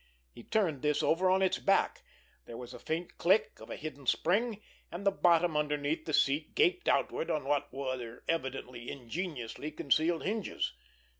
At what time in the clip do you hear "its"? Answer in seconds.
1.43-1.59